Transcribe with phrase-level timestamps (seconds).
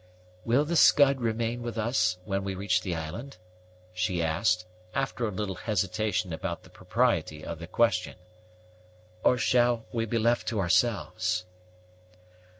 [0.45, 3.37] "Will the Scud remain with us when we reach the island?"
[3.93, 8.15] she asked, after a little hesitation about the propriety of the question;
[9.23, 11.45] "or shall we be left to ourselves?"